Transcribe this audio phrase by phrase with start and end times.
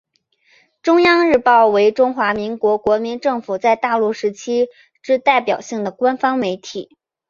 [0.81, 4.67] 中央日报为中华民国国民政府在大陆时期
[5.03, 6.97] 之代表性的官方媒体。